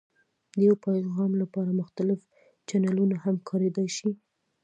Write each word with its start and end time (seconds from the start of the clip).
د 0.57 0.59
یو 0.67 0.75
پیغام 0.85 1.31
لپاره 1.41 1.77
مختلف 1.81 2.19
چینلونه 2.67 3.15
هم 3.23 3.35
کارېدای 3.49 3.87
شي. 3.97 4.09